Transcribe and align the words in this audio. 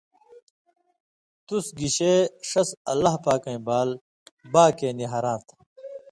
تُس 1.47 1.65
گِشے 1.77 2.13
ݜس(اللہ 2.49 3.13
پاکَیں) 3.23 3.61
بال 3.67 3.89
باکے 4.53 4.89
نی 4.97 5.05
ہراں 5.11 5.39
تھہ، 5.45 5.55